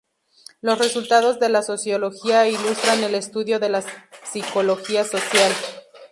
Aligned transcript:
Los 0.61 0.79
resultados 0.79 1.39
de 1.39 1.49
la 1.49 1.61
sociología 1.61 2.49
ilustran 2.49 3.03
el 3.03 3.13
estudio 3.13 3.59
de 3.59 3.69
la 3.69 3.83
psicología 4.25 5.03
social. 5.03 5.53